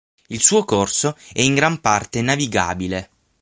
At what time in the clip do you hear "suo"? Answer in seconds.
0.41-0.65